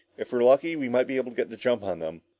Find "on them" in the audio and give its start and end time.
1.83-2.21